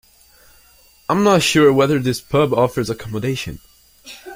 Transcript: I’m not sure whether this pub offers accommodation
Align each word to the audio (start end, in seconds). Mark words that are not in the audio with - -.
I’m 1.07 1.23
not 1.23 1.43
sure 1.43 1.71
whether 1.71 1.99
this 1.99 2.19
pub 2.21 2.55
offers 2.55 2.89
accommodation 2.89 3.59